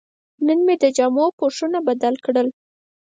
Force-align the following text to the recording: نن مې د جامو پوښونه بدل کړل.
نن 0.45 0.59
مې 0.65 0.75
د 0.83 0.85
جامو 0.97 1.25
پوښونه 1.37 1.79
بدل 1.87 2.15
کړل. 2.25 2.47